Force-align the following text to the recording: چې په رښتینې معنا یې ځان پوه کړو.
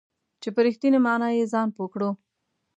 چې 0.41 0.49
په 0.55 0.59
رښتینې 0.65 0.99
معنا 1.05 1.27
یې 1.37 1.49
ځان 1.53 1.67
پوه 1.75 1.87
کړو. 1.93 2.09